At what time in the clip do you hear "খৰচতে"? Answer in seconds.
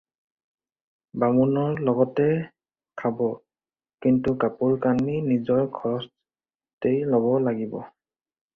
5.79-6.97